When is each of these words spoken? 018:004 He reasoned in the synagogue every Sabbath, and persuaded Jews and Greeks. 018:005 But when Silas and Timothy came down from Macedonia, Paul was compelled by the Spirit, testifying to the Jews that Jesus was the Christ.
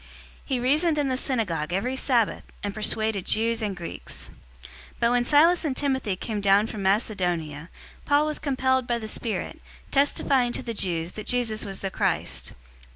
018:004 0.01 0.07
He 0.45 0.59
reasoned 0.59 0.97
in 0.97 1.09
the 1.09 1.15
synagogue 1.15 1.71
every 1.71 1.95
Sabbath, 1.95 2.43
and 2.63 2.73
persuaded 2.73 3.23
Jews 3.27 3.61
and 3.61 3.77
Greeks. 3.77 4.31
018:005 4.93 4.93
But 4.99 5.11
when 5.11 5.25
Silas 5.25 5.63
and 5.63 5.77
Timothy 5.77 6.15
came 6.15 6.41
down 6.41 6.65
from 6.65 6.81
Macedonia, 6.81 7.69
Paul 8.03 8.25
was 8.25 8.39
compelled 8.39 8.87
by 8.87 8.97
the 8.97 9.07
Spirit, 9.07 9.61
testifying 9.91 10.53
to 10.53 10.63
the 10.63 10.73
Jews 10.73 11.11
that 11.11 11.27
Jesus 11.27 11.63
was 11.63 11.81
the 11.81 11.91
Christ. 11.91 12.53